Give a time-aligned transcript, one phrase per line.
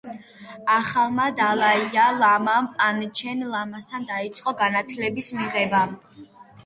[0.75, 1.83] ახალმა დალაი
[2.23, 5.85] ლამამ პანჩენ ლამასთან დაიწყო განათლების მიღება.